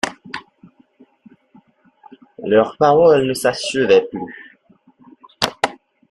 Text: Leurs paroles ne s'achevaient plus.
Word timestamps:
Leurs 2.43 2.75
paroles 2.77 3.27
ne 3.27 3.35
s'achevaient 3.35 4.09
plus. 4.09 4.55